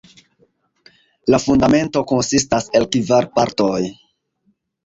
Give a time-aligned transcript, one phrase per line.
[1.33, 3.81] La Fundamento konsistas el kvar partoj.